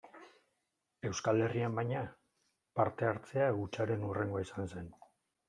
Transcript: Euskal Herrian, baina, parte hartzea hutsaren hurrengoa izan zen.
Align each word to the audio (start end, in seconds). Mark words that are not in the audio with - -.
Euskal 1.09 1.41
Herrian, 1.47 1.75
baina, 1.79 2.01
parte 2.81 3.09
hartzea 3.11 3.53
hutsaren 3.61 4.09
hurrengoa 4.09 4.45
izan 4.49 4.75
zen. 4.75 4.91